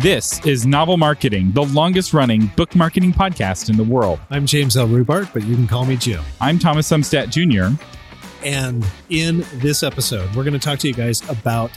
[0.00, 4.20] This is Novel Marketing, the longest running book marketing podcast in the world.
[4.28, 4.86] I'm James L.
[4.86, 6.22] Rubart, but you can call me Jim.
[6.38, 7.82] I'm Thomas Umstattd Jr.
[8.44, 11.70] And in this episode, we're going to talk to you guys about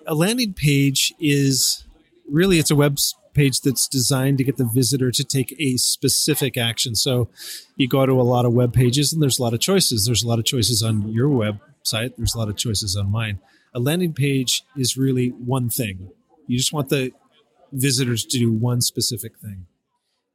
[0.06, 1.84] a landing page is
[2.30, 2.98] really it's a web
[3.34, 6.94] page that's designed to get the visitor to take a specific action.
[6.94, 7.28] So
[7.76, 10.06] you go to a lot of web pages and there's a lot of choices.
[10.06, 13.40] There's a lot of choices on your website, there's a lot of choices on mine.
[13.74, 16.10] A landing page is really one thing.
[16.46, 17.12] You just want the
[17.72, 19.66] visitors to do one specific thing.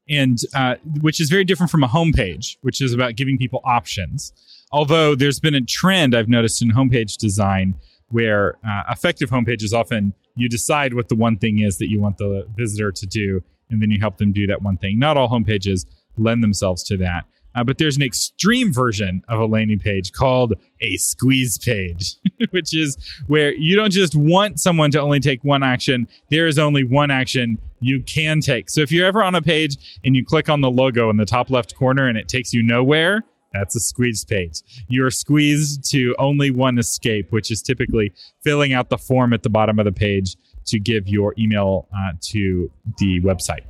[0.09, 4.33] And uh, which is very different from a homepage, which is about giving people options.
[4.71, 7.75] Although there's been a trend I've noticed in homepage design
[8.09, 12.17] where uh, effective homepages often you decide what the one thing is that you want
[12.17, 14.99] the visitor to do, and then you help them do that one thing.
[14.99, 15.85] Not all homepages
[16.17, 17.25] lend themselves to that.
[17.55, 22.15] Uh, but there's an extreme version of a landing page called a squeeze page,
[22.49, 26.07] which is where you don't just want someone to only take one action.
[26.29, 28.69] There is only one action you can take.
[28.69, 31.25] So if you're ever on a page and you click on the logo in the
[31.25, 33.23] top left corner and it takes you nowhere,
[33.53, 34.61] that's a squeeze page.
[34.87, 38.13] You are squeezed to only one escape, which is typically
[38.43, 40.35] filling out the form at the bottom of the page
[40.65, 43.61] to give your email uh, to the website.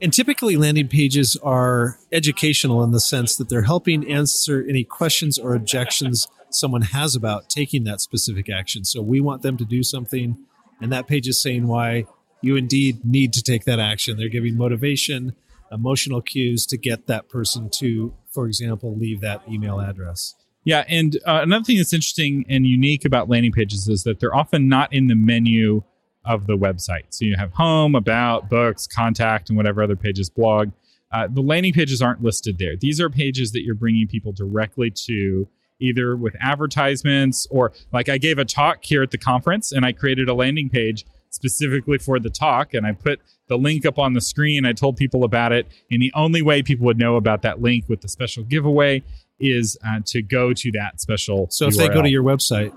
[0.00, 5.38] And typically, landing pages are educational in the sense that they're helping answer any questions
[5.38, 8.84] or objections someone has about taking that specific action.
[8.84, 10.36] So we want them to do something,
[10.80, 12.04] and that page is saying why
[12.42, 14.16] you indeed need to take that action.
[14.16, 15.34] They're giving motivation,
[15.72, 20.34] emotional cues to get that person to for example, leave that email address.
[20.64, 24.34] Yeah, and uh, another thing that's interesting and unique about landing pages is that they're
[24.34, 25.82] often not in the menu
[26.24, 27.04] of the website.
[27.10, 30.70] So you have home, about, books, contact, and whatever other pages, blog.
[31.12, 32.76] Uh, the landing pages aren't listed there.
[32.76, 35.46] These are pages that you're bringing people directly to,
[35.80, 39.92] either with advertisements or like I gave a talk here at the conference and I
[39.92, 44.14] created a landing page specifically for the talk and I put the link up on
[44.14, 44.64] the screen.
[44.64, 45.66] I told people about it.
[45.90, 49.02] And the only way people would know about that link with the special giveaway
[49.38, 51.48] is uh, to go to that special.
[51.50, 51.78] So if URL.
[51.78, 52.72] they go to your website,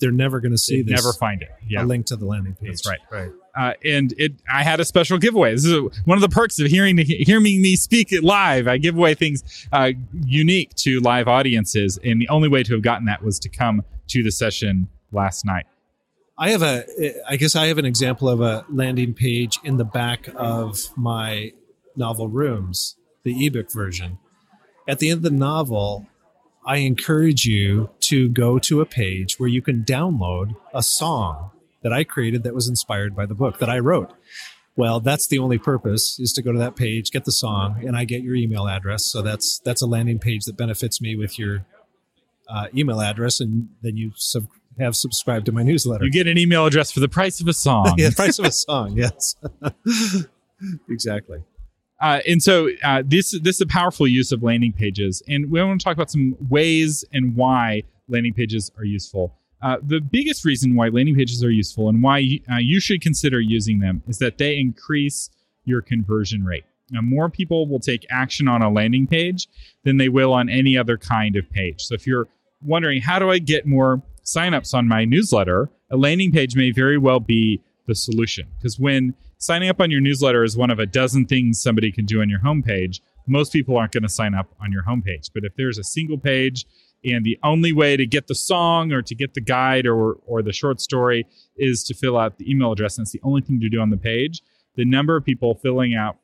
[0.00, 1.04] they're never going to see They'd this.
[1.04, 1.50] Never find it.
[1.68, 2.70] Yeah, a link to the landing page.
[2.70, 2.98] That's right.
[3.10, 3.30] Right.
[3.56, 5.52] Uh, and it, I had a special giveaway.
[5.52, 8.66] This is one of the perks of hearing hearing me speak it live.
[8.66, 9.92] I give away things uh,
[10.24, 13.84] unique to live audiences, and the only way to have gotten that was to come
[14.08, 15.66] to the session last night.
[16.40, 16.84] I have a,
[17.28, 21.52] I guess I have an example of a landing page in the back of my
[21.94, 24.18] novel rooms, the ebook version.
[24.88, 26.06] At the end of the novel,
[26.64, 31.50] I encourage you to go to a page where you can download a song
[31.82, 34.10] that I created that was inspired by the book that I wrote.
[34.76, 37.94] Well, that's the only purpose is to go to that page, get the song, and
[37.94, 39.04] I get your email address.
[39.04, 41.66] So that's that's a landing page that benefits me with your
[42.48, 44.48] uh, email address, and then you sub-
[44.78, 46.04] have subscribed to my newsletter.
[46.04, 47.94] You get an email address for the price of a song.
[47.98, 48.96] yeah, the price of a song.
[48.96, 49.36] Yes,
[50.88, 51.42] exactly.
[52.00, 55.62] Uh, and so uh, this this is a powerful use of landing pages, and we
[55.62, 59.34] want to talk about some ways and why landing pages are useful.
[59.62, 63.02] Uh, the biggest reason why landing pages are useful and why you, uh, you should
[63.02, 65.28] consider using them is that they increase
[65.66, 66.64] your conversion rate.
[66.90, 69.48] Now, more people will take action on a landing page
[69.84, 71.82] than they will on any other kind of page.
[71.82, 72.26] So if you're
[72.62, 76.98] wondering how do I get more signups on my newsletter, a landing page may very
[76.98, 78.46] well be the solution.
[78.58, 82.04] Because when signing up on your newsletter is one of a dozen things somebody can
[82.04, 85.30] do on your homepage, most people aren't going to sign up on your homepage.
[85.32, 86.66] But if there's a single page
[87.04, 90.42] and the only way to get the song or to get the guide or, or
[90.42, 91.26] the short story
[91.56, 93.90] is to fill out the email address, and it's the only thing to do on
[93.90, 94.42] the page,
[94.76, 96.18] the number of people filling out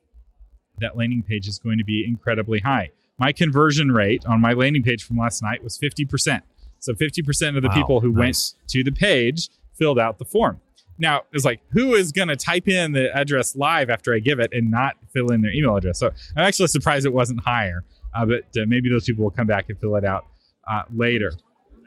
[0.79, 2.91] that landing page is going to be incredibly high.
[3.17, 6.41] My conversion rate on my landing page from last night was 50%.
[6.79, 8.55] So 50% of the wow, people who nice.
[8.55, 10.59] went to the page filled out the form.
[10.99, 14.39] Now it's like, who is going to type in the address live after I give
[14.39, 15.99] it and not fill in their email address?
[15.99, 17.83] So I'm actually surprised it wasn't higher,
[18.15, 20.25] uh, but uh, maybe those people will come back and fill it out
[20.67, 21.33] uh, later.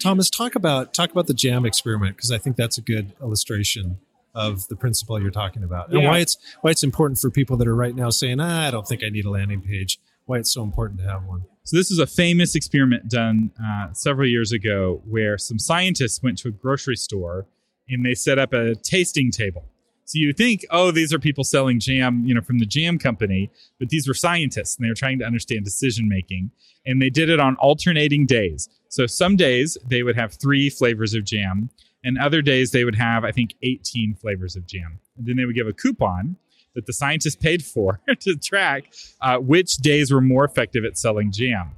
[0.02, 3.98] Thomas, talk about talk about the jam experiment because I think that's a good illustration
[4.34, 6.08] of the principle you're talking about and Yeah.
[6.08, 8.86] why it's why it's important for people that are right now saying, ah, I don't
[8.86, 9.98] think I need a landing page.
[10.30, 11.42] Why it's so important to have one.
[11.64, 16.38] So this is a famous experiment done uh, several years ago where some scientists went
[16.38, 17.48] to a grocery store
[17.88, 19.64] and they set up a tasting table.
[20.04, 23.50] So you think, oh, these are people selling jam, you know, from the jam company,
[23.80, 26.52] but these were scientists and they were trying to understand decision making.
[26.86, 28.68] And they did it on alternating days.
[28.88, 31.70] So some days they would have three flavors of jam,
[32.04, 35.00] and other days they would have, I think, 18 flavors of jam.
[35.16, 36.36] And then they would give a coupon
[36.74, 41.32] that the scientists paid for to track uh, which days were more effective at selling
[41.32, 41.72] jam.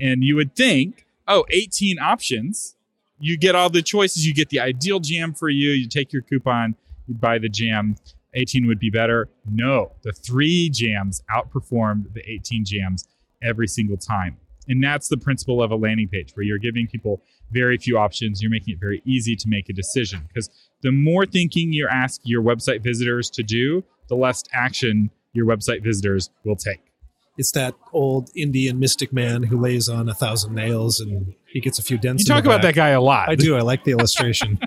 [0.00, 2.74] And you would think, oh, 18 options.
[3.20, 4.26] You get all the choices.
[4.26, 5.70] You get the ideal jam for you.
[5.70, 7.96] You take your coupon, you buy the jam.
[8.34, 9.28] 18 would be better.
[9.50, 13.08] No, the three jams outperformed the 18 jams
[13.42, 14.36] every single time.
[14.68, 18.42] And that's the principle of a landing page where you're giving people very few options.
[18.42, 20.50] You're making it very easy to make a decision because
[20.82, 25.82] the more thinking you ask your website visitors to do, the less action your website
[25.82, 26.80] visitors will take.
[27.36, 31.78] It's that old Indian mystic man who lays on a thousand nails and he gets
[31.78, 32.24] a few dents.
[32.24, 33.28] You talk about that guy a lot.
[33.28, 33.56] I do.
[33.56, 34.58] I like the illustration.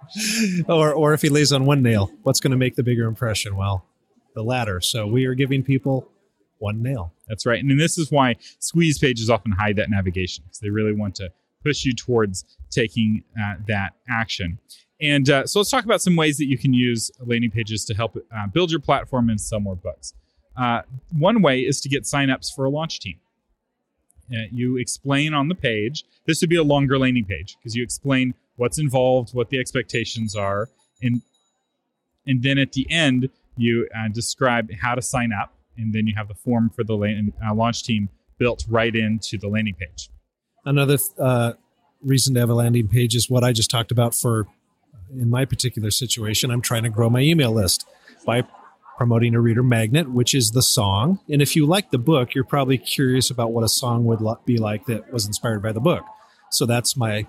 [0.68, 3.56] or, or if he lays on one nail, what's going to make the bigger impression?
[3.56, 3.86] Well,
[4.34, 4.80] the latter.
[4.80, 6.10] So we are giving people
[6.58, 7.14] one nail.
[7.28, 7.62] That's right.
[7.62, 11.30] And this is why squeeze pages often hide that navigation because they really want to
[11.64, 14.58] push you towards taking uh, that action.
[15.00, 17.94] And uh, so let's talk about some ways that you can use landing pages to
[17.94, 20.12] help uh, build your platform and sell more books.
[20.56, 20.82] Uh,
[21.18, 23.18] one way is to get signups for a launch team.
[24.32, 27.82] Uh, you explain on the page, this would be a longer landing page because you
[27.82, 30.68] explain what's involved, what the expectations are,
[31.02, 31.22] and
[32.26, 36.14] and then at the end you uh, describe how to sign up, and then you
[36.16, 38.08] have the form for the land, uh, launch team
[38.38, 40.10] built right into the landing page.
[40.64, 40.98] Another
[42.02, 44.46] reason to have a landing page is what I just talked about for,
[45.12, 47.86] in my particular situation, I'm trying to grow my email list
[48.24, 48.44] by
[48.96, 51.18] promoting a reader magnet, which is the song.
[51.28, 54.58] And if you like the book, you're probably curious about what a song would be
[54.58, 56.04] like that was inspired by the book.
[56.50, 57.26] So that's my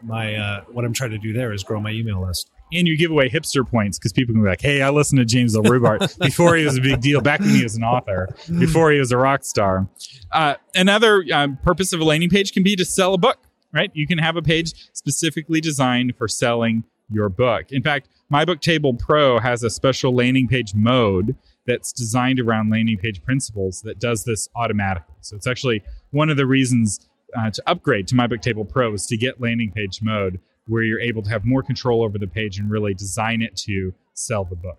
[0.00, 2.50] my uh, what I'm trying to do there is grow my email list.
[2.72, 5.24] And you give away hipster points because people can be like, "Hey, I listened to
[5.24, 5.62] James L.
[5.62, 8.28] Rubart before he was a big deal, back when he was an author,
[8.58, 9.88] before he was a rock star."
[10.30, 13.38] Uh, another uh, purpose of a landing page can be to sell a book.
[13.72, 13.90] Right?
[13.92, 17.70] You can have a page specifically designed for selling your book.
[17.70, 22.70] In fact, My Book Table Pro has a special landing page mode that's designed around
[22.70, 25.16] landing page principles that does this automatically.
[25.20, 27.00] So it's actually one of the reasons
[27.36, 30.82] uh, to upgrade to My Book Table Pro is to get landing page mode where
[30.82, 34.44] you're able to have more control over the page and really design it to sell
[34.44, 34.78] the book.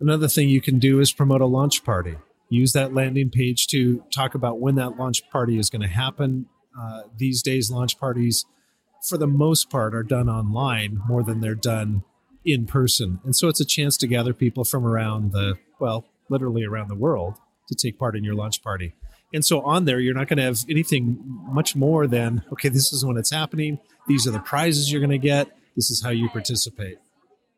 [0.00, 2.16] Another thing you can do is promote a launch party.
[2.48, 6.46] Use that landing page to talk about when that launch party is going to happen.
[6.78, 8.44] Uh, these days, launch parties,
[9.08, 12.04] for the most part, are done online more than they're done
[12.44, 13.20] in person.
[13.24, 16.94] And so it's a chance to gather people from around the, well, literally around the
[16.94, 17.36] world
[17.68, 18.94] to take part in your launch party.
[19.34, 22.92] And so on there, you're not going to have anything much more than, okay, this
[22.92, 23.78] is when it's happening.
[24.06, 25.48] These are the prizes you're going to get.
[25.74, 26.98] This is how you participate.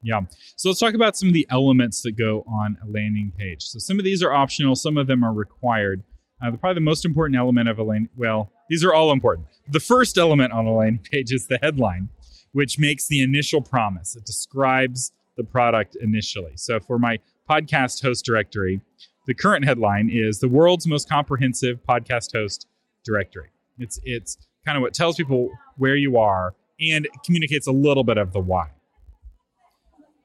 [0.02, 0.20] Yeah.
[0.56, 3.62] So let's talk about some of the elements that go on a landing page.
[3.62, 6.04] So some of these are optional, some of them are required.
[6.44, 9.46] Uh, the, probably the most important element of a landing, well, these are all important.
[9.68, 12.08] The first element on a landing page is the headline,
[12.52, 14.14] which makes the initial promise.
[14.14, 16.52] It describes the product initially.
[16.56, 18.80] So for my podcast host directory,
[19.26, 22.66] the current headline is the world's most comprehensive podcast host
[23.04, 23.50] directory.
[23.78, 24.36] It's it's
[24.66, 28.40] kind of what tells people where you are and communicates a little bit of the
[28.40, 28.70] why.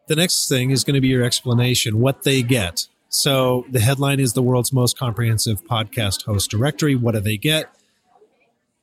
[0.07, 2.87] The next thing is going to be your explanation, what they get.
[3.09, 6.95] So the headline is the world's most comprehensive podcast host directory.
[6.95, 7.73] What do they get?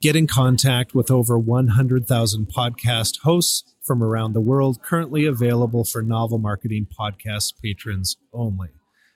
[0.03, 6.03] Get in contact with over 100,000 podcast hosts from around the world, currently available for
[6.03, 8.71] novel marketing podcast patrons only.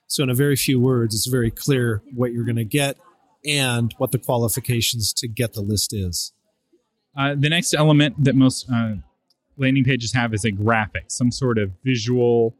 [0.07, 2.97] So, in a very few words, it's very clear what you're going to get
[3.45, 6.31] and what the qualifications to get the list is.
[7.17, 8.93] Uh, the next element that most uh,
[9.57, 12.55] landing pages have is a graphic, some sort of visual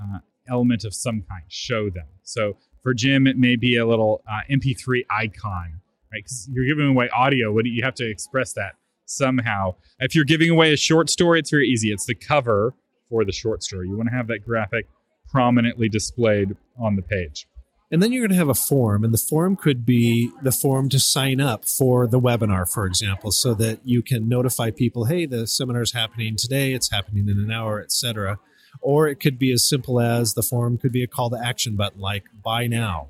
[0.00, 1.44] uh, element of some kind.
[1.48, 2.06] Show them.
[2.22, 5.80] So for Jim, it may be a little uh, MP3 icon,
[6.12, 6.22] right?
[6.22, 8.74] Because you're giving away audio, what you have to express that
[9.06, 9.74] somehow?
[9.98, 11.92] If you're giving away a short story, it's very easy.
[11.92, 12.74] It's the cover
[13.08, 13.88] for the short story.
[13.88, 14.86] You want to have that graphic
[15.30, 17.46] prominently displayed on the page.
[17.92, 20.88] And then you're going to have a form, and the form could be the form
[20.90, 25.26] to sign up for the webinar, for example, so that you can notify people, hey,
[25.26, 28.38] the seminar is happening today, it's happening in an hour, etc.
[28.80, 31.76] or it could be as simple as the form could be a call to action
[31.76, 33.08] button like buy now.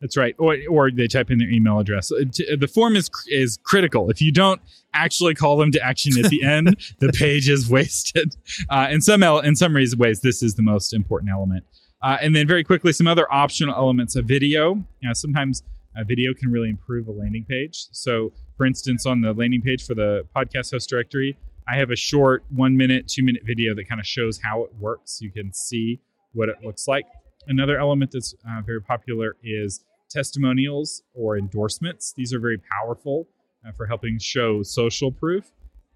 [0.00, 0.34] That's right.
[0.36, 2.10] Or, or they type in their email address.
[2.10, 2.24] Uh,
[2.58, 4.10] the form is is critical.
[4.10, 4.60] If you don't
[4.94, 8.34] actually call them to action at the end, the page is wasted.
[8.68, 11.64] Uh, in some in some ways, this is the most important element.
[12.02, 14.74] Uh, and then very quickly, some other optional elements of video.
[14.74, 15.62] You know, sometimes
[15.96, 17.86] a video can really improve a landing page.
[17.92, 21.36] So, for instance, on the landing page for the podcast host directory,
[21.68, 24.70] I have a short one minute, two minute video that kind of shows how it
[24.78, 25.20] works.
[25.20, 26.00] You can see
[26.32, 27.06] what it looks like.
[27.46, 32.12] Another element that's uh, very popular is testimonials or endorsements.
[32.16, 33.28] These are very powerful
[33.66, 35.50] uh, for helping show social proof.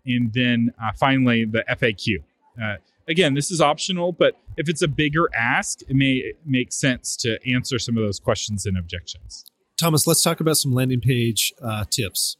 [0.06, 2.22] And then uh, finally, the FAQ.
[2.62, 2.76] Uh,
[3.08, 7.38] again, this is optional, but if it's a bigger ask, it may make sense to
[7.50, 9.44] answer some of those questions and objections.
[9.78, 12.38] Thomas, let's talk about some landing page uh, tips.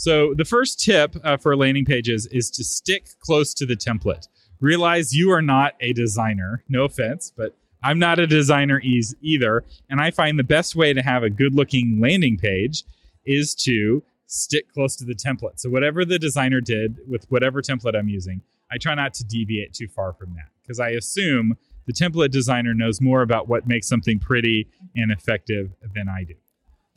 [0.00, 4.28] So, the first tip uh, for landing pages is to stick close to the template.
[4.58, 6.64] Realize you are not a designer.
[6.70, 9.62] No offense, but I'm not a designer ease either.
[9.90, 12.82] And I find the best way to have a good looking landing page
[13.26, 15.60] is to stick close to the template.
[15.60, 18.40] So, whatever the designer did with whatever template I'm using,
[18.72, 22.72] I try not to deviate too far from that because I assume the template designer
[22.72, 24.66] knows more about what makes something pretty
[24.96, 26.36] and effective than I do.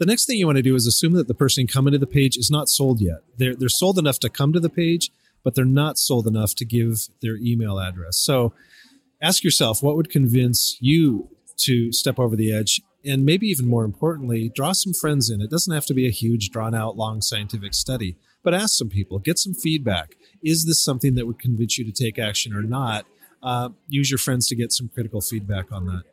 [0.04, 2.06] The next thing you want to do is assume that the person coming to the
[2.06, 3.20] page is not sold yet.
[3.38, 5.12] They're, they're sold enough to come to the page,
[5.46, 8.18] but they're not sold enough to give their email address.
[8.18, 8.54] So
[9.22, 11.30] ask yourself what would convince you
[11.60, 12.82] to step over the edge?
[13.06, 15.40] And maybe even more importantly draw some friends in.
[15.40, 18.90] It doesn't have to be a huge drawn out long scientific study but ask some
[18.90, 19.20] people.
[19.20, 20.18] Get some feedback.
[20.44, 23.06] Is this something that would convince you to take action or not?
[23.42, 26.04] Uh, use your friends to get some critical feedback on that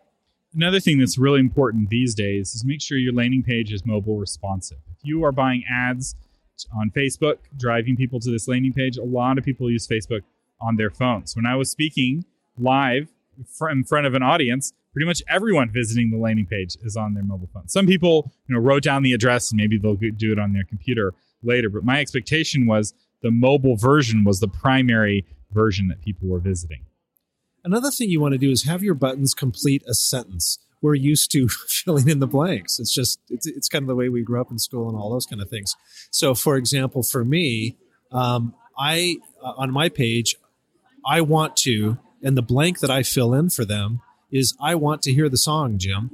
[0.54, 4.19] another thing that's really important these days is make sure your landing page is mobile
[4.19, 6.14] responsive if you are buying ads
[6.78, 10.23] on facebook driving people to this landing page a lot of people use facebook
[10.61, 12.25] on their phones when i was speaking
[12.59, 13.09] live
[13.71, 17.25] in front of an audience, pretty much everyone visiting the landing page is on their
[17.25, 17.69] mobile phone.
[17.69, 20.64] Some people, you know, wrote down the address and maybe they'll do it on their
[20.64, 21.69] computer later.
[21.69, 26.85] But my expectation was the mobile version was the primary version that people were visiting.
[27.64, 30.59] Another thing you want to do is have your buttons complete a sentence.
[30.83, 32.79] We're used to filling in the blanks.
[32.79, 35.11] It's just it's, it's kind of the way we grew up in school and all
[35.11, 35.76] those kind of things.
[36.11, 37.76] So, for example, for me,
[38.12, 40.37] um, I uh, on my page,
[41.05, 44.00] I want to and the blank that I fill in for them
[44.31, 46.11] is I want to hear the song, Jim,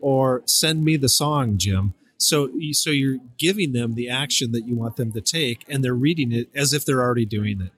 [0.00, 1.94] or send me the song, Jim.
[2.18, 5.94] So, so you're giving them the action that you want them to take, and they're
[5.94, 7.72] reading it as if they're already doing it.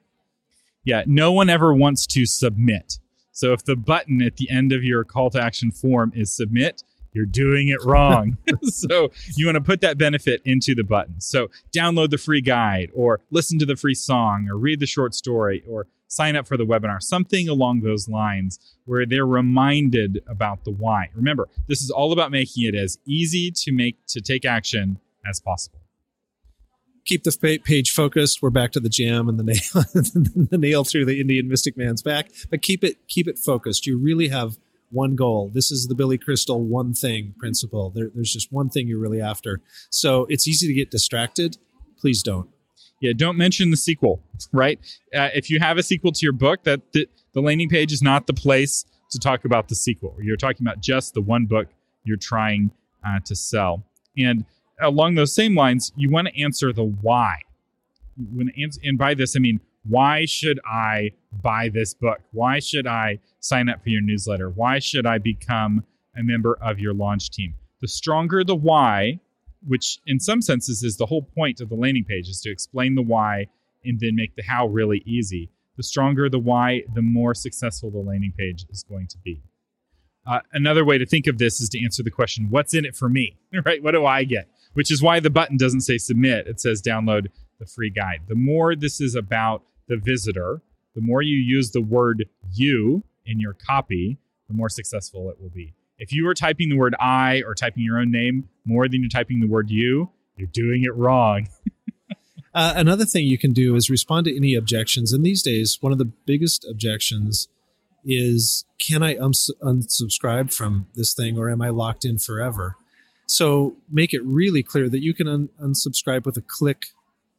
[0.84, 2.98] Yeah, no one ever wants to submit.
[3.32, 6.82] So, if the button at the end of your call to action form is submit,
[7.12, 8.36] you're doing it wrong.
[8.62, 11.20] so you want to put that benefit into the button.
[11.20, 15.14] So download the free guide or listen to the free song or read the short
[15.14, 20.64] story or sign up for the webinar, something along those lines where they're reminded about
[20.64, 21.08] the why.
[21.14, 25.40] Remember, this is all about making it as easy to make to take action as
[25.40, 25.81] possible.
[27.04, 28.42] Keep the page focused.
[28.42, 29.56] We're back to the jam and the nail,
[30.50, 32.30] the nail through the Indian mystic man's back.
[32.50, 33.86] But keep it keep it focused.
[33.86, 34.56] You really have
[34.90, 35.50] one goal.
[35.52, 37.90] This is the Billy Crystal one thing principle.
[37.90, 39.60] There, there's just one thing you're really after.
[39.90, 41.56] So it's easy to get distracted.
[41.98, 42.48] Please don't
[43.02, 44.78] yeah, don't mention the sequel, right?
[45.12, 48.00] Uh, if you have a sequel to your book, that the, the landing page is
[48.00, 50.16] not the place to talk about the sequel.
[50.22, 51.66] You're talking about just the one book
[52.04, 52.70] you're trying
[53.04, 53.84] uh, to sell.
[54.16, 54.44] And
[54.80, 57.36] along those same lines, you want to answer the why.
[58.16, 58.50] When
[58.82, 61.12] and by this, I mean, why should I
[61.42, 62.20] buy this book?
[62.32, 64.50] Why should I sign up for your newsletter?
[64.50, 65.84] Why should I become
[66.16, 67.54] a member of your launch team?
[67.80, 69.18] The stronger the why,
[69.66, 72.94] which in some senses is the whole point of the landing page is to explain
[72.94, 73.46] the why
[73.84, 75.50] and then make the how really easy.
[75.76, 79.42] The stronger the why, the more successful the landing page is going to be.
[80.24, 82.94] Uh, another way to think of this is to answer the question, what's in it
[82.94, 83.36] for me?
[83.64, 83.82] right?
[83.82, 84.48] What do I get?
[84.74, 88.22] Which is why the button doesn't say submit, it says download the free guide.
[88.28, 90.62] The more this is about the visitor,
[90.94, 95.50] the more you use the word you in your copy, the more successful it will
[95.50, 95.74] be.
[95.98, 99.08] If you are typing the word I or typing your own name more than you're
[99.08, 101.48] typing the word you, you're doing it wrong.
[102.54, 105.12] uh, another thing you can do is respond to any objections.
[105.12, 107.48] And these days, one of the biggest objections
[108.04, 112.76] is can I uns- unsubscribe from this thing or am I locked in forever?
[113.26, 116.86] So make it really clear that you can un- unsubscribe with a click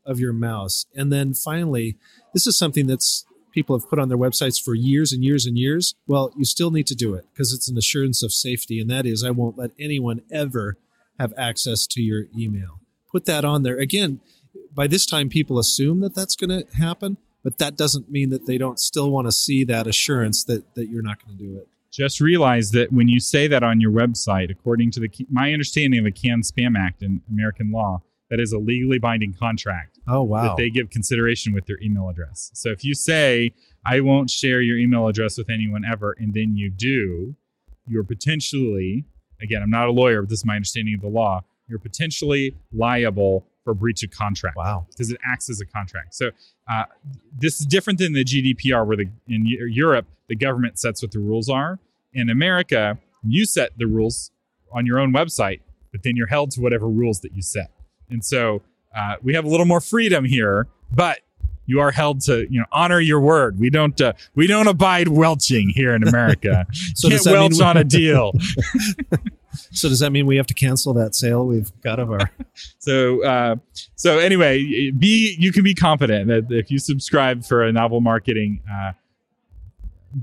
[0.06, 0.86] of your mouse.
[0.96, 1.98] And then finally,
[2.34, 5.58] this is something that's people have put on their websites for years and years and
[5.58, 8.80] years, well, you still need to do it because it's an assurance of safety.
[8.80, 10.78] And that is, I won't let anyone ever
[11.20, 12.80] have access to your email.
[13.12, 13.78] Put that on there.
[13.78, 14.20] Again,
[14.74, 18.48] by this time, people assume that that's going to happen, but that doesn't mean that
[18.48, 21.58] they don't still want to see that assurance that that you're not going to do
[21.58, 21.68] it.
[21.94, 26.00] Just realize that when you say that on your website, according to the my understanding
[26.00, 30.00] of the CAN-SPAM Act in American law, that is a legally binding contract.
[30.08, 30.42] Oh wow!
[30.42, 32.50] That they give consideration with their email address.
[32.56, 33.52] So if you say
[33.86, 37.36] I won't share your email address with anyone ever, and then you do,
[37.86, 39.06] you're potentially
[39.40, 41.42] again I'm not a lawyer, but this is my understanding of the law.
[41.68, 44.58] You're potentially liable for breach of contract.
[44.58, 44.86] Wow!
[44.90, 46.16] Because it acts as a contract.
[46.16, 46.32] So
[46.72, 46.86] uh,
[47.38, 51.20] this is different than the GDPR, where the in Europe the government sets what the
[51.20, 51.80] rules are.
[52.14, 54.32] In America, you set the rules
[54.72, 57.72] on your own website, but then you're held to whatever rules that you set.
[58.10, 58.62] And so
[58.96, 61.20] uh, we have a little more freedom here, but
[61.66, 63.60] you are held to you know honor your word.
[63.60, 66.66] We don't uh, we don't abide welching here in America.
[66.96, 68.34] so Can't welch we- on a deal.
[69.72, 72.32] so does that mean we have to cancel that sale we've got of our?
[72.80, 73.56] so uh,
[73.96, 78.62] so anyway, be you can be confident that if you subscribe for a novel marketing
[78.72, 78.92] uh,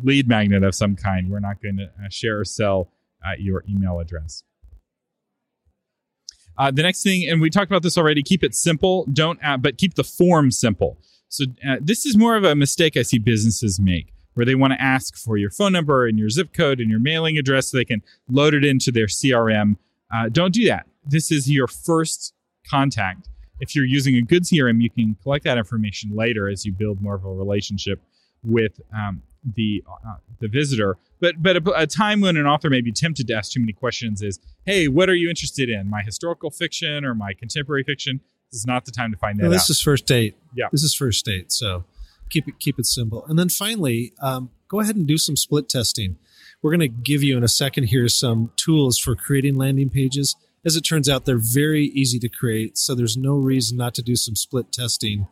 [0.02, 2.90] lead magnet of some kind, we're not going to uh, share or sell
[3.24, 4.44] uh, your email address.
[6.58, 9.06] Uh, the next thing, and we talked about this already, keep it simple.
[9.12, 10.98] Don't, add, but keep the form simple.
[11.28, 14.72] So uh, this is more of a mistake I see businesses make, where they want
[14.72, 17.76] to ask for your phone number and your zip code and your mailing address so
[17.76, 19.76] they can load it into their CRM.
[20.12, 20.86] Uh, don't do that.
[21.04, 22.34] This is your first
[22.68, 23.28] contact.
[23.60, 27.02] If you're using a good CRM, you can collect that information later as you build
[27.02, 28.00] more of a relationship
[28.42, 29.22] with um,
[29.56, 30.96] the uh, the visitor.
[31.20, 33.72] But but a, a, time when an author may be tempted to ask too many
[33.72, 35.88] questions is, hey, what are you interested in?
[35.88, 38.20] My historical fiction or my contemporary fiction?
[38.50, 39.44] This is not the time to find that.
[39.44, 39.70] No, this out.
[39.70, 40.36] is first date.
[40.54, 41.52] Yeah, this is first date.
[41.52, 41.84] So
[42.30, 43.24] keep it keep it simple.
[43.26, 46.16] And then finally, um, go ahead and do some split testing.
[46.62, 50.36] We're going to give you in a second here some tools for creating landing pages.
[50.64, 54.02] As it turns out, they're very easy to create, so there's no reason not to
[54.02, 55.26] do some split testing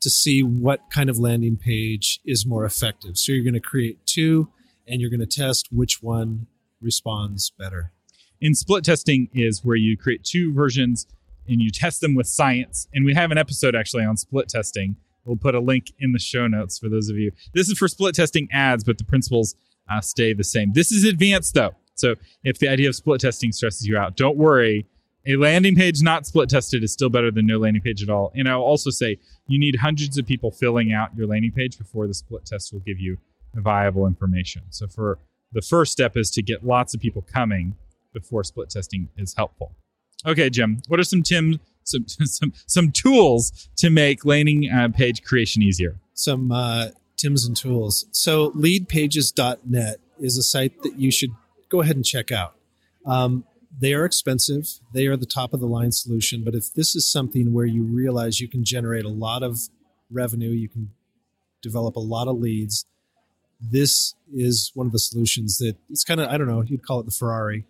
[0.00, 3.16] to see what kind of landing page is more effective.
[3.16, 4.48] So you're going to create two
[4.86, 6.46] and you're going to test which one
[6.80, 7.92] responds better.
[8.40, 11.06] In split testing is where you create two versions
[11.48, 12.88] and you test them with science.
[12.92, 14.96] And we have an episode actually on split testing.
[15.24, 17.32] We'll put a link in the show notes for those of you.
[17.52, 19.54] This is for split testing ads, but the principles
[19.90, 20.72] uh, stay the same.
[20.72, 21.74] This is advanced though.
[21.94, 24.86] So if the idea of split testing stresses you out, don't worry
[25.26, 28.30] a landing page not split tested is still better than no landing page at all.
[28.34, 32.06] And I'll also say you need hundreds of people filling out your landing page before
[32.06, 33.18] the split test will give you
[33.54, 34.62] viable information.
[34.70, 35.18] So for
[35.52, 37.74] the first step is to get lots of people coming
[38.12, 39.74] before split testing is helpful.
[40.26, 45.22] Okay, Jim, what are some Tim some some some tools to make landing uh, page
[45.22, 46.00] creation easier?
[46.14, 48.06] Some uh, Tims and tools.
[48.10, 51.30] So leadpages.net is a site that you should
[51.68, 52.54] go ahead and check out.
[53.06, 53.44] Um,
[53.78, 54.80] they are expensive.
[54.92, 56.42] They are the top of the line solution.
[56.44, 59.60] But if this is something where you realize you can generate a lot of
[60.10, 60.90] revenue, you can
[61.62, 62.84] develop a lot of leads,
[63.60, 67.00] this is one of the solutions that it's kind of, I don't know, you'd call
[67.00, 67.64] it the Ferrari.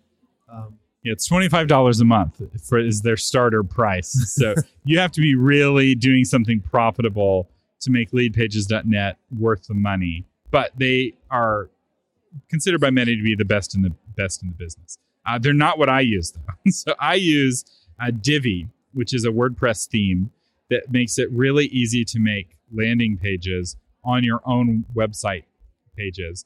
[0.51, 4.11] Um, it's $25 a month for is their starter price.
[4.35, 7.49] So you have to be really doing something profitable
[7.81, 10.25] to make leadpages.net worth the money.
[10.51, 11.69] But they are
[12.49, 14.97] considered by many to be the best in the best in the business.
[15.25, 16.53] Uh, they're not what I use though.
[16.71, 17.63] so I use
[17.99, 20.31] uh, Divi, which is a WordPress theme
[20.69, 25.43] that makes it really easy to make landing pages on your own website
[25.95, 26.45] pages.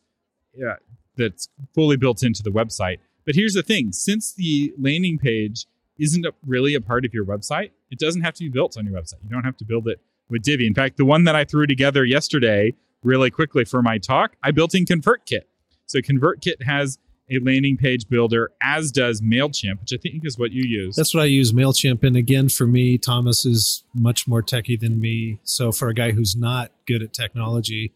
[0.56, 0.76] Yeah,
[1.16, 2.98] that's fully built into the website.
[3.26, 5.66] But here's the thing: since the landing page
[6.00, 9.00] isn't really a part of your website, it doesn't have to be built on your
[9.00, 9.24] website.
[9.24, 10.68] You don't have to build it with Divi.
[10.68, 14.52] In fact, the one that I threw together yesterday, really quickly for my talk, I
[14.52, 15.42] built in ConvertKit.
[15.88, 17.00] So ConvertKit has
[17.32, 20.96] a landing page builder, as does MailChimp, which I think is what you use.
[20.96, 22.04] That's what I use, MailChimp.
[22.04, 25.40] And again, for me, Thomas is much more techie than me.
[25.44, 27.94] So for a guy who's not good at technology,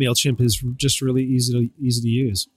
[0.00, 2.48] MailChimp is just really easy to, easy to use.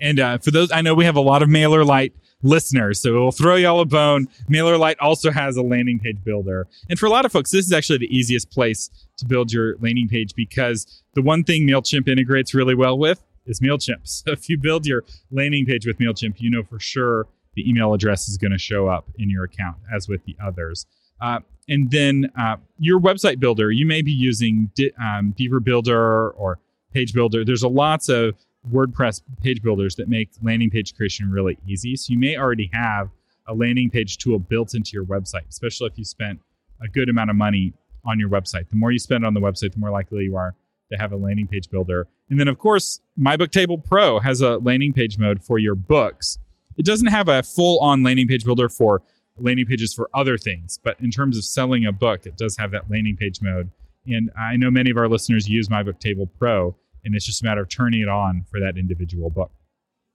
[0.00, 3.32] And uh, for those, I know we have a lot of MailerLite listeners, so we'll
[3.32, 4.26] throw y'all a bone.
[4.48, 6.66] MailerLite also has a landing page builder.
[6.88, 9.76] And for a lot of folks, this is actually the easiest place to build your
[9.80, 14.00] landing page because the one thing MailChimp integrates really well with is MailChimp.
[14.04, 17.92] So if you build your landing page with MailChimp, you know for sure the email
[17.92, 20.86] address is going to show up in your account, as with the others.
[21.20, 26.30] Uh, and then uh, your website builder, you may be using Di- um, Beaver Builder
[26.30, 26.58] or
[26.92, 27.44] Page Builder.
[27.44, 28.34] There's a lots of
[28.70, 31.96] WordPress page builders that make landing page creation really easy.
[31.96, 33.08] So you may already have
[33.48, 36.40] a landing page tool built into your website, especially if you spent
[36.82, 37.72] a good amount of money
[38.04, 38.68] on your website.
[38.68, 40.54] The more you spend on the website, the more likely you are
[40.92, 42.08] to have a landing page builder.
[42.28, 46.38] And then, of course, MyBookTable Pro has a landing page mode for your books.
[46.76, 49.02] It doesn't have a full on landing page builder for
[49.38, 52.70] landing pages for other things, but in terms of selling a book, it does have
[52.72, 53.70] that landing page mode.
[54.06, 57.60] And I know many of our listeners use MyBookTable Pro, and it's just a matter
[57.62, 59.52] of turning it on for that individual book.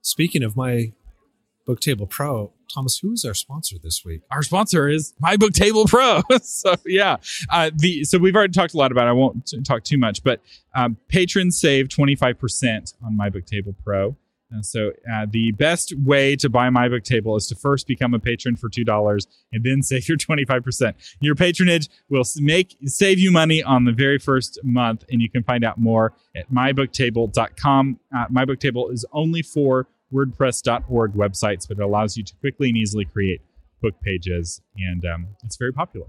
[0.02, 0.94] Speaking of my
[1.68, 4.22] Booktable Pro, Thomas, who is our sponsor this week?
[4.32, 6.22] Our sponsor is My Booktable Pro.
[6.42, 7.18] so yeah,
[7.50, 9.08] uh, the so we've already talked a lot about.
[9.08, 9.10] It.
[9.10, 10.42] I won't t- talk too much, but
[10.76, 14.16] um, patrons save twenty five percent on My Booktable Pro.
[14.52, 18.14] And so uh, the best way to buy my book table is to first become
[18.14, 20.94] a patron for $2 and then save your 25%.
[21.20, 25.44] Your patronage will make save you money on the very first month and you can
[25.44, 28.00] find out more at mybooktable.com.
[28.16, 32.70] Uh, my book table is only for wordpress.org websites, but it allows you to quickly
[32.70, 33.42] and easily create
[33.82, 36.08] book pages and um, it's very popular.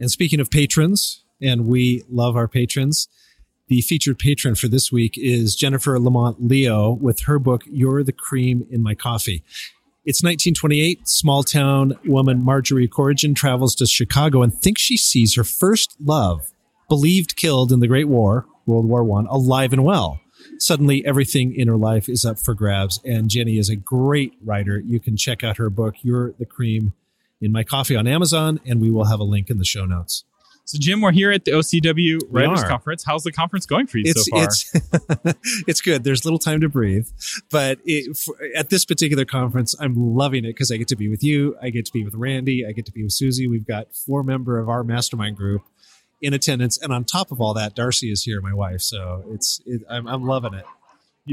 [0.00, 3.08] And speaking of patrons, and we love our patrons,
[3.68, 8.12] the featured patron for this week is Jennifer Lamont Leo with her book, You're the
[8.12, 9.44] Cream in My Coffee.
[10.06, 11.06] It's 1928.
[11.06, 16.50] Small town woman Marjorie Corrigan travels to Chicago and thinks she sees her first love,
[16.88, 20.18] believed killed in the Great War, World War One, alive and well.
[20.58, 24.78] Suddenly, everything in her life is up for grabs, and Jenny is a great writer.
[24.78, 26.94] You can check out her book, You're the Cream
[27.40, 30.24] in My Coffee on Amazon, and we will have a link in the show notes.
[30.68, 33.02] So, Jim, we're here at the OCW Writers Conference.
[33.02, 34.44] How's the conference going for you it's, so far?
[34.44, 36.04] It's, it's good.
[36.04, 37.08] There's little time to breathe,
[37.50, 41.08] but it, for, at this particular conference, I'm loving it because I get to be
[41.08, 41.56] with you.
[41.62, 42.66] I get to be with Randy.
[42.66, 43.48] I get to be with Susie.
[43.48, 45.62] We've got four member of our mastermind group
[46.20, 48.82] in attendance, and on top of all that, Darcy is here, my wife.
[48.82, 50.66] So it's it, I'm, I'm loving it.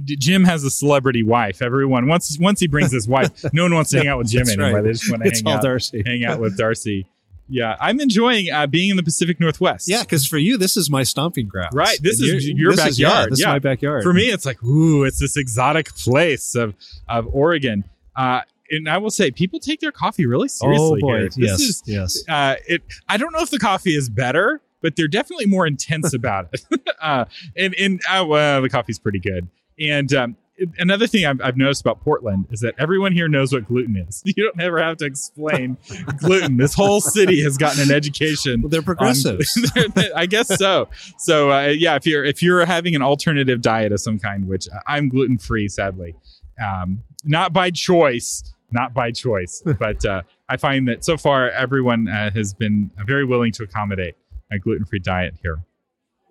[0.06, 1.62] Jim has a celebrity wife.
[1.62, 4.48] Everyone once once he brings his wife, no one wants to hang out with Jim
[4.48, 4.76] anymore.
[4.76, 4.84] Right.
[4.86, 6.04] They just want to hang out, Darcy.
[6.06, 7.06] hang out with Darcy.
[7.48, 9.88] Yeah, I'm enjoying uh, being in the Pacific Northwest.
[9.88, 11.74] Yeah, because for you, this is my stomping ground.
[11.74, 11.98] Right.
[12.02, 12.92] This is your this backyard.
[12.92, 13.46] Is, yeah, this yeah.
[13.46, 14.04] is my backyard.
[14.04, 16.74] For me, it's like, ooh, it's this exotic place of
[17.08, 17.84] of Oregon.
[18.16, 21.18] Uh, and I will say, people take their coffee really seriously oh, boy.
[21.18, 21.26] here.
[21.26, 22.24] This yes, is, yes.
[22.28, 22.82] Uh, it.
[23.08, 26.66] I don't know if the coffee is better, but they're definitely more intense about it.
[27.02, 29.48] uh, and and uh, well, the coffee's pretty good.
[29.80, 30.38] And um,
[30.78, 34.24] another thing I've, I've, noticed about Portland is that everyone here knows what gluten is.
[34.36, 35.78] You don't ever have to explain
[36.18, 36.58] gluten.
[36.58, 38.62] This whole city has gotten an education.
[38.62, 39.58] Well, they're progressives.
[40.16, 40.90] I guess so.
[41.18, 44.68] So uh, yeah, if you're if you're having an alternative diet of some kind, which
[44.88, 46.16] I'm gluten free, sadly,
[46.62, 52.10] um, not by choice, not by choice, but uh, I find that so far everyone
[52.10, 54.16] uh, has been very willing to accommodate
[54.52, 55.64] a gluten free diet here.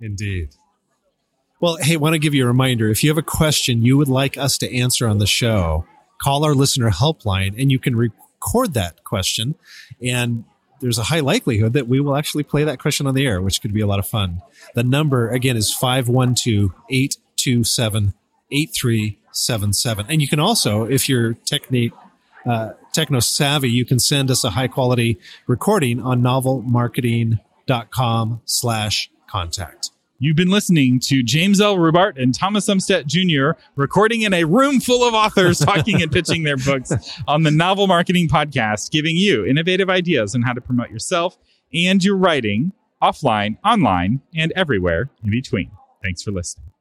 [0.00, 0.50] Indeed.
[1.64, 2.90] Well, hey, want to give you a reminder.
[2.90, 5.86] If you have a question you would like us to answer on the show,
[6.20, 9.54] call our listener helpline and you can record that question.
[10.02, 10.44] And
[10.82, 13.62] there's a high likelihood that we will actually play that question on the air, which
[13.62, 14.42] could be a lot of fun.
[14.74, 18.12] The number again is 512 827
[18.50, 20.06] 8377.
[20.10, 21.94] And you can also, if you're technique,
[22.44, 29.83] uh, techno savvy, you can send us a high quality recording on novelmarketing.com slash contact.
[30.20, 31.76] You've been listening to James L.
[31.76, 33.58] Rubart and Thomas Umstattd Jr.
[33.74, 36.92] recording in a room full of authors talking and pitching their books
[37.26, 41.36] on the Novel Marketing Podcast, giving you innovative ideas on how to promote yourself
[41.74, 42.72] and your writing
[43.02, 45.70] offline, online, and everywhere in between.
[46.02, 46.73] Thanks for listening.